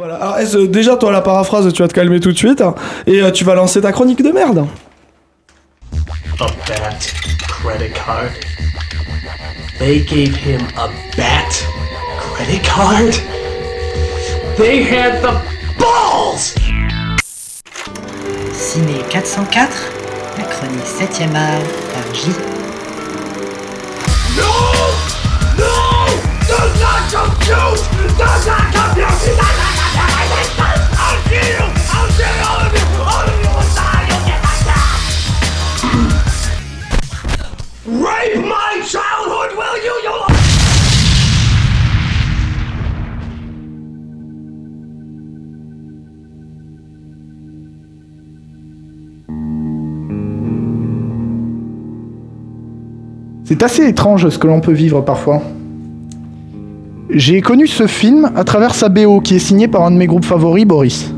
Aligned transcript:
Voilà. 0.00 0.14
Alors, 0.14 0.38
est-ce- 0.38 0.56
déjà, 0.66 0.96
toi, 0.96 1.12
la 1.12 1.20
paraphrase, 1.20 1.70
tu 1.74 1.82
vas 1.82 1.88
te 1.88 1.92
calmer 1.92 2.20
tout 2.20 2.32
de 2.32 2.38
suite 2.38 2.62
hein, 2.62 2.74
et 3.06 3.20
euh, 3.20 3.30
tu 3.30 3.44
vas 3.44 3.54
lancer 3.54 3.82
ta 3.82 3.92
chronique 3.92 4.22
de 4.22 4.30
merde. 4.30 4.66
A 6.40 6.46
bat 6.46 6.96
credit 7.46 7.92
card. 7.92 8.30
They 9.78 10.00
gave 10.00 10.34
him 10.34 10.62
a 10.78 10.88
bat 11.18 11.52
credit 12.34 12.62
card? 12.62 13.12
They 14.56 14.82
had 14.82 15.20
the 15.20 15.34
balls! 15.78 16.54
Ciné 18.54 19.02
404, 19.10 19.68
la 20.38 20.44
chronique 20.44 20.86
7ème 20.86 21.36
art 21.36 21.60
par 21.92 22.14
J. 22.14 22.30
No! 24.34 24.44
No! 25.58 26.06
Do 26.48 26.56
not 26.80 27.02
compute! 27.12 27.84
Do 28.16 28.24
not 28.24 28.72
compute! 28.72 28.94
Do 28.96 29.36
not 29.36 29.44
compute! 29.44 29.79
C'est 53.50 53.64
assez 53.64 53.84
étrange 53.84 54.28
ce 54.28 54.38
que 54.38 54.46
l'on 54.46 54.60
peut 54.60 54.70
vivre 54.70 55.00
parfois. 55.00 55.42
J'ai 57.10 57.40
connu 57.40 57.66
ce 57.66 57.88
film 57.88 58.30
à 58.36 58.44
travers 58.44 58.76
sa 58.76 58.88
BO 58.88 59.20
qui 59.20 59.34
est 59.34 59.40
signée 59.40 59.66
par 59.66 59.82
un 59.82 59.90
de 59.90 59.96
mes 59.96 60.06
groupes 60.06 60.24
favoris, 60.24 60.64
Boris. 60.64 61.12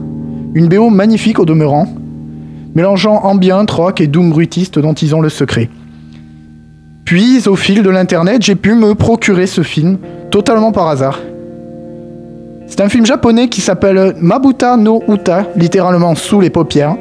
Une 0.54 0.66
BO 0.66 0.88
magnifique 0.88 1.38
au 1.38 1.44
demeurant, 1.44 1.88
mélangeant 2.74 3.20
ambient, 3.24 3.66
rock 3.70 4.00
et 4.00 4.06
doom 4.06 4.30
bruitiste 4.30 4.78
dont 4.78 4.94
ils 4.94 5.14
ont 5.14 5.20
le 5.20 5.28
secret. 5.28 5.68
Puis, 7.04 7.46
au 7.48 7.54
fil 7.54 7.82
de 7.82 7.90
l'internet, 7.90 8.40
j'ai 8.40 8.54
pu 8.54 8.74
me 8.76 8.94
procurer 8.94 9.46
ce 9.46 9.60
film, 9.60 9.98
totalement 10.30 10.72
par 10.72 10.88
hasard. 10.88 11.20
C'est 12.66 12.80
un 12.80 12.88
film 12.88 13.04
japonais 13.04 13.50
qui 13.50 13.60
s'appelle 13.60 14.14
Mabuta 14.22 14.78
no 14.78 15.02
Uta, 15.06 15.48
littéralement 15.54 16.14
sous 16.14 16.40
les 16.40 16.48
paupières. 16.48 16.96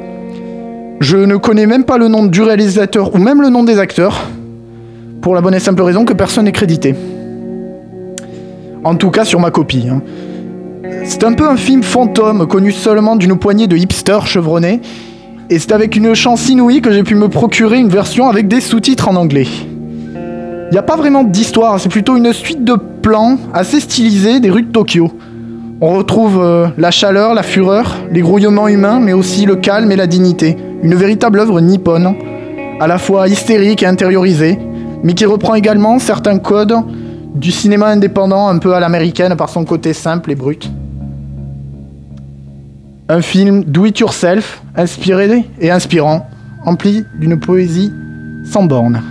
Je 1.00 1.16
ne 1.16 1.38
connais 1.38 1.64
même 1.64 1.84
pas 1.84 1.96
le 1.96 2.08
nom 2.08 2.26
du 2.26 2.42
réalisateur 2.42 3.14
ou 3.14 3.18
même 3.18 3.40
le 3.40 3.48
nom 3.48 3.64
des 3.64 3.78
acteurs, 3.78 4.28
pour 5.22 5.34
la 5.36 5.40
bonne 5.40 5.54
et 5.54 5.60
simple 5.60 5.82
raison 5.82 6.04
que 6.04 6.12
personne 6.12 6.44
n'est 6.44 6.52
crédité. 6.52 6.94
En 8.84 8.96
tout 8.96 9.10
cas 9.10 9.24
sur 9.24 9.38
ma 9.38 9.52
copie. 9.52 9.86
hein. 9.88 10.02
C'est 11.04 11.22
un 11.24 11.32
peu 11.32 11.48
un 11.48 11.56
film 11.56 11.84
fantôme 11.84 12.46
connu 12.48 12.72
seulement 12.72 13.14
d'une 13.14 13.38
poignée 13.38 13.68
de 13.68 13.76
hipsters 13.76 14.26
chevronnés, 14.26 14.80
et 15.48 15.58
c'est 15.58 15.72
avec 15.72 15.96
une 15.96 16.14
chance 16.14 16.48
inouïe 16.48 16.80
que 16.80 16.92
j'ai 16.92 17.04
pu 17.04 17.14
me 17.14 17.28
procurer 17.28 17.78
une 17.78 17.88
version 17.88 18.28
avec 18.28 18.48
des 18.48 18.60
sous-titres 18.60 19.08
en 19.08 19.14
anglais. 19.16 19.46
Il 20.14 20.72
n'y 20.72 20.78
a 20.78 20.82
pas 20.82 20.96
vraiment 20.96 21.22
d'histoire, 21.22 21.78
c'est 21.78 21.88
plutôt 21.88 22.16
une 22.16 22.32
suite 22.32 22.64
de 22.64 22.74
plans 22.74 23.38
assez 23.54 23.78
stylisés 23.78 24.40
des 24.40 24.50
rues 24.50 24.62
de 24.62 24.72
Tokyo. 24.72 25.12
On 25.80 25.90
retrouve 25.98 26.40
euh, 26.42 26.66
la 26.78 26.90
chaleur, 26.90 27.34
la 27.34 27.42
fureur, 27.42 27.96
les 28.10 28.22
grouillements 28.22 28.68
humains, 28.68 28.98
mais 28.98 29.12
aussi 29.12 29.46
le 29.46 29.56
calme 29.56 29.92
et 29.92 29.96
la 29.96 30.06
dignité. 30.06 30.56
Une 30.82 30.94
véritable 30.94 31.40
œuvre 31.40 31.60
nippone, 31.60 32.14
à 32.80 32.86
la 32.86 32.98
fois 32.98 33.28
hystérique 33.28 33.82
et 33.82 33.86
intériorisée, 33.86 34.58
mais 35.02 35.14
qui 35.14 35.24
reprend 35.24 35.54
également 35.54 35.98
certains 35.98 36.38
codes 36.38 36.74
du 37.34 37.50
cinéma 37.50 37.88
indépendant 37.88 38.48
un 38.48 38.58
peu 38.58 38.74
à 38.74 38.80
l'américaine 38.80 39.36
par 39.36 39.48
son 39.48 39.64
côté 39.64 39.92
simple 39.92 40.30
et 40.30 40.34
brut. 40.34 40.70
Un 43.08 43.20
film 43.20 43.64
do 43.64 43.84
it 43.86 43.98
yourself, 43.98 44.62
inspiré 44.76 45.44
et 45.60 45.70
inspirant, 45.70 46.26
empli 46.64 47.04
d'une 47.18 47.38
poésie 47.38 47.92
sans 48.44 48.64
bornes. 48.64 49.02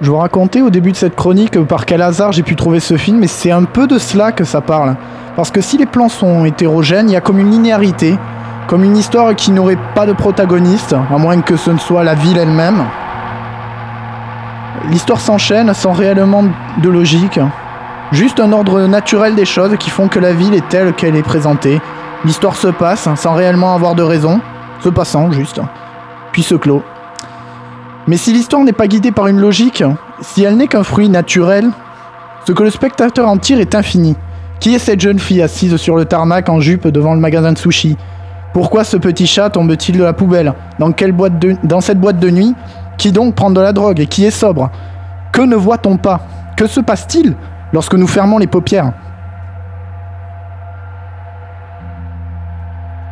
Je 0.00 0.10
vous 0.10 0.16
racontais 0.16 0.62
au 0.62 0.70
début 0.70 0.92
de 0.92 0.96
cette 0.96 1.16
chronique 1.16 1.60
par 1.64 1.84
quel 1.84 2.02
hasard 2.02 2.30
j'ai 2.30 2.44
pu 2.44 2.54
trouver 2.54 2.78
ce 2.78 2.96
film, 2.96 3.24
et 3.24 3.26
c'est 3.26 3.50
un 3.50 3.64
peu 3.64 3.88
de 3.88 3.98
cela 3.98 4.30
que 4.30 4.44
ça 4.44 4.60
parle. 4.60 4.94
Parce 5.34 5.50
que 5.50 5.60
si 5.60 5.76
les 5.76 5.86
plans 5.86 6.08
sont 6.08 6.44
hétérogènes, 6.44 7.10
il 7.10 7.14
y 7.14 7.16
a 7.16 7.20
comme 7.20 7.40
une 7.40 7.50
linéarité, 7.50 8.16
comme 8.68 8.84
une 8.84 8.96
histoire 8.96 9.34
qui 9.34 9.50
n'aurait 9.50 9.78
pas 9.96 10.06
de 10.06 10.12
protagoniste, 10.12 10.92
à 10.92 11.18
moins 11.18 11.40
que 11.40 11.56
ce 11.56 11.72
ne 11.72 11.78
soit 11.78 12.04
la 12.04 12.14
ville 12.14 12.38
elle-même. 12.38 12.84
L'histoire 14.88 15.20
s'enchaîne 15.20 15.74
sans 15.74 15.92
réellement 15.92 16.44
de 16.80 16.88
logique. 16.88 17.40
Juste 18.12 18.38
un 18.38 18.52
ordre 18.52 18.82
naturel 18.82 19.34
des 19.34 19.44
choses 19.44 19.76
qui 19.80 19.90
font 19.90 20.06
que 20.06 20.20
la 20.20 20.32
ville 20.32 20.54
est 20.54 20.68
telle 20.68 20.92
qu'elle 20.92 21.16
est 21.16 21.22
présentée. 21.24 21.80
L'histoire 22.24 22.54
se 22.54 22.68
passe 22.68 23.08
sans 23.16 23.32
réellement 23.32 23.74
avoir 23.74 23.96
de 23.96 24.02
raison, 24.04 24.40
se 24.80 24.90
passant 24.90 25.32
juste, 25.32 25.60
puis 26.30 26.44
se 26.44 26.54
clôt. 26.54 26.84
Mais 28.08 28.16
si 28.16 28.32
l'histoire 28.32 28.64
n'est 28.64 28.72
pas 28.72 28.86
guidée 28.88 29.12
par 29.12 29.26
une 29.26 29.38
logique, 29.38 29.84
si 30.22 30.42
elle 30.42 30.56
n'est 30.56 30.66
qu'un 30.66 30.82
fruit 30.82 31.10
naturel, 31.10 31.68
ce 32.46 32.52
que 32.52 32.62
le 32.62 32.70
spectateur 32.70 33.28
en 33.28 33.36
tire 33.36 33.60
est 33.60 33.74
infini. 33.74 34.16
Qui 34.60 34.74
est 34.74 34.78
cette 34.78 35.00
jeune 35.00 35.18
fille 35.18 35.42
assise 35.42 35.76
sur 35.76 35.94
le 35.94 36.06
tarmac 36.06 36.48
en 36.48 36.58
jupe 36.58 36.88
devant 36.88 37.12
le 37.12 37.20
magasin 37.20 37.52
de 37.52 37.58
sushi? 37.58 37.98
Pourquoi 38.54 38.84
ce 38.84 38.96
petit 38.96 39.26
chat 39.26 39.50
tombe-t-il 39.50 39.98
de 39.98 40.04
la 40.04 40.14
poubelle? 40.14 40.54
Dans, 40.78 40.90
dans 41.64 41.80
cette 41.82 42.00
boîte 42.00 42.18
de 42.18 42.30
nuit? 42.30 42.54
Qui 42.96 43.12
donc 43.12 43.34
prend 43.34 43.50
de 43.50 43.60
la 43.60 43.74
drogue 43.74 44.00
et 44.00 44.06
qui 44.06 44.24
est 44.24 44.30
sobre? 44.30 44.70
Que 45.30 45.42
ne 45.42 45.54
voit-on 45.54 45.98
pas? 45.98 46.22
Que 46.56 46.66
se 46.66 46.80
passe-t-il 46.80 47.36
lorsque 47.74 47.94
nous 47.94 48.06
fermons 48.06 48.38
les 48.38 48.46
paupières? 48.46 48.94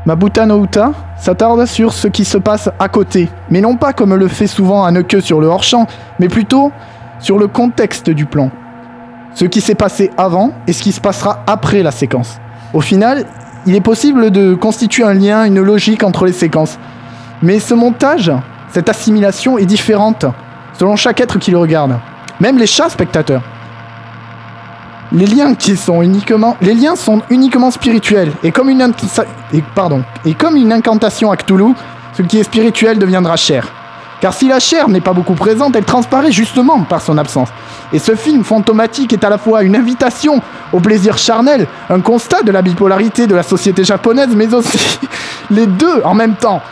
Mabuta 0.07 0.47
no 0.47 0.63
Uta 0.63 0.93
s'attarde 1.19 1.67
sur 1.67 1.93
ce 1.93 2.07
qui 2.07 2.25
se 2.25 2.39
passe 2.39 2.71
à 2.79 2.89
côté, 2.89 3.29
mais 3.51 3.61
non 3.61 3.75
pas 3.75 3.93
comme 3.93 4.15
le 4.15 4.29
fait 4.29 4.47
souvent 4.47 4.85
Haneke 4.85 5.21
sur 5.21 5.41
le 5.41 5.49
hors-champ, 5.49 5.89
mais 6.21 6.29
plutôt 6.29 6.71
sur 7.19 7.39
le 7.41 7.49
contexte 7.49 8.09
du 8.11 8.25
plan. 8.25 8.53
Ce 9.35 9.45
qui 9.45 9.61
s'est 9.61 9.75
passé 9.75 10.13
avant 10.17 10.53
et 10.69 10.73
ce 10.73 10.81
qui 10.81 10.93
se 10.93 11.01
passera 11.01 11.43
après 11.49 11.83
la 11.83 11.91
séquence. 11.91 12.39
Au 12.73 12.81
final, 12.81 13.25
il 13.67 13.75
est 13.75 13.81
possible 13.81 14.31
de 14.31 14.55
constituer 14.55 15.03
un 15.03 15.13
lien, 15.13 15.45
une 15.45 15.61
logique 15.61 16.05
entre 16.05 16.25
les 16.25 16.33
séquences. 16.33 16.79
Mais 17.43 17.59
ce 17.59 17.75
montage, 17.75 18.31
cette 18.71 18.89
assimilation 18.89 19.59
est 19.59 19.67
différente 19.67 20.25
selon 20.75 20.95
chaque 20.95 21.21
être 21.21 21.41
qui 21.41 21.51
le 21.51 21.59
regarde. 21.59 21.99
Même 22.39 22.59
les 22.59 22.69
chats 22.69 22.91
spectateurs. 22.91 23.43
Les 25.13 25.27
liens 25.27 25.55
qui 25.55 25.77
sont 25.77 26.03
uniquement, 26.03 26.57
les 26.61 26.75
liens 26.75 26.97
sont 26.97 27.23
uniquement 27.31 27.71
spirituels 27.71 28.33
et 28.43 28.51
comme 28.51 28.71
une 28.71 28.93
et 30.25 30.35
comme 30.35 30.57
une 30.57 30.73
incantation 30.73 31.31
à 31.31 31.37
Cthulhu, 31.37 31.75
ce 32.17 32.23
qui 32.23 32.39
est 32.39 32.43
spirituel 32.43 32.99
deviendra 32.99 33.37
chair. 33.37 33.69
Car 34.21 34.33
si 34.33 34.49
la 34.49 34.59
chair 34.59 34.89
n'est 34.89 35.01
pas 35.01 35.13
beaucoup 35.13 35.35
présente, 35.35 35.77
elle 35.77 35.85
transparaît 35.85 36.33
justement 36.33 36.81
par 36.81 37.03
son 37.03 37.19
absence. 37.19 37.49
Et 37.93 37.99
ce 37.99 38.17
film 38.17 38.43
fantomatique 38.43 39.13
est 39.13 39.23
à 39.23 39.29
la 39.29 39.39
fois 39.39 39.63
une 39.63 39.77
invitation 39.77 40.43
au 40.73 40.81
plaisir 40.81 41.19
charnel, 41.19 41.67
un 41.89 42.01
constat 42.01 42.43
de 42.43 42.51
la 42.51 42.63
bipolarité 42.63 43.27
de 43.27 43.35
la 43.35 43.43
société 43.43 43.85
japonaise, 43.85 44.31
mais 44.35 44.53
aussi 44.55 44.99
les 45.51 45.67
deux 45.67 46.03
en 46.05 46.15
même 46.15 46.35
temps. 46.35 46.63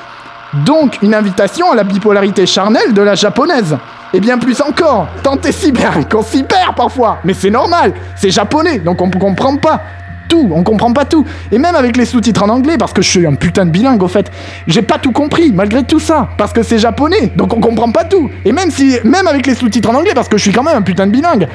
Donc 0.65 0.99
une 1.03 1.15
invitation 1.15 1.71
à 1.71 1.77
la 1.77 1.85
bipolarité 1.85 2.47
charnelle 2.47 2.93
de 2.93 3.03
la 3.03 3.15
japonaise. 3.15 3.77
Et 4.15 4.21
bien 4.21 4.39
plus 4.39 4.63
encore, 4.63 5.09
tant 5.25 5.37
et 5.45 5.51
si 5.51 5.73
bien 5.73 6.05
qu'on 6.05 6.23
s'y 6.23 6.45
perd 6.45 6.77
parfois. 6.77 7.19
Mais 7.25 7.35
c'est 7.35 7.51
normal, 7.51 7.93
c'est 8.15 8.31
japonais, 8.31 8.79
donc 8.79 9.03
on 9.03 9.11
comprend 9.11 9.57
pas 9.57 9.83
tout, 10.29 10.51
on 10.53 10.63
comprend 10.63 10.93
pas 10.93 11.05
tout. 11.05 11.25
Et 11.53 11.59
même 11.59 11.75
avec 11.75 11.97
les 11.97 12.05
sous-titres 12.05 12.43
en 12.43 12.49
anglais, 12.49 12.77
parce 12.79 12.93
que 12.93 13.03
je 13.03 13.09
suis 13.11 13.27
un 13.27 13.35
putain 13.35 13.67
de 13.67 13.71
bilingue 13.71 14.03
au 14.03 14.09
fait, 14.09 14.31
j'ai 14.67 14.83
pas 14.83 14.99
tout 14.99 15.13
compris 15.13 15.53
malgré 15.53 15.85
tout 15.85 16.01
ça, 16.01 16.29
parce 16.37 16.53
que 16.53 16.63
c'est 16.63 16.79
japonais, 16.79 17.33
donc 17.37 17.55
on 17.55 17.61
comprend 17.61 17.91
pas 17.91 18.05
tout. 18.05 18.31
Et 18.45 18.53
même 18.53 18.71
si, 18.71 18.97
même 19.05 19.27
avec 19.27 19.47
les 19.47 19.55
sous-titres 19.55 19.91
en 19.91 19.95
anglais, 19.95 20.13
parce 20.15 20.29
que 20.29 20.37
je 20.37 20.43
suis 20.43 20.53
quand 20.53 20.63
même 20.63 20.77
un 20.77 20.83
putain 20.83 21.07
de 21.07 21.13
bilingue, 21.13 21.49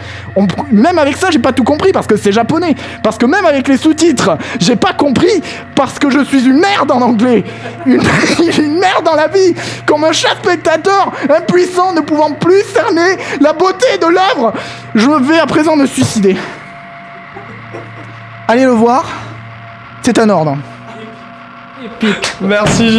même 0.72 0.98
avec 0.98 1.18
ça 1.18 1.30
j'ai 1.32 1.40
pas 1.40 1.52
tout 1.52 1.64
compris 1.64 1.92
parce 1.92 2.08
que 2.08 2.18
c'est 2.18 2.32
japonais, 2.32 2.76
parce 3.04 3.18
que 3.18 3.26
même 3.26 3.46
avec 3.46 3.68
les 3.68 3.78
sous-titres, 3.78 4.38
j'ai 4.60 4.76
pas 4.76 4.94
compris 4.94 5.42
parce 5.76 6.00
que 6.00 6.10
je 6.10 6.24
suis 6.24 6.46
une 6.46 6.60
merde 6.60 6.92
en 6.92 7.02
anglais, 7.02 7.44
une 7.86 7.98
merde 8.80 9.04
dans 9.06 9.16
la 9.16 9.28
vie, 9.28 9.54
comme 9.86 10.04
un 10.04 10.12
chat 10.12 10.36
spectateur 10.42 11.12
impuissant 11.30 11.94
ne 11.94 12.02
pouvant 12.02 12.32
plus 12.32 12.64
cerner 12.74 13.18
la 13.40 13.54
beauté 13.54 13.98
de 14.02 14.08
l'œuvre. 14.08 14.54
Je 14.96 15.10
vais 15.10 15.40
à 15.40 15.46
présent 15.46 15.76
me 15.76 15.86
suicider. 15.86 16.36
Allez 18.52 18.64
le 18.64 18.72
voir, 18.72 19.06
c'est 20.02 20.18
un 20.18 20.28
ordre. 20.28 20.58
Merci. 22.42 22.98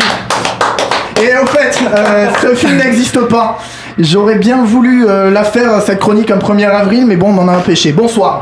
Et 1.20 1.37
au 1.37 1.47
fait, 1.47 1.76
euh, 1.93 2.29
ce 2.41 2.55
film 2.55 2.76
n'existe 2.76 3.19
pas. 3.23 3.58
J'aurais 3.99 4.37
bien 4.37 4.62
voulu 4.62 5.08
euh, 5.08 5.29
la 5.32 5.43
faire, 5.43 5.82
cette 5.82 5.99
chronique, 5.99 6.31
un 6.31 6.37
1er 6.37 6.70
avril, 6.70 7.05
mais 7.05 7.17
bon, 7.17 7.37
on 7.37 7.38
en 7.38 7.49
a 7.49 7.56
empêché. 7.56 7.91
Bonsoir. 7.91 8.38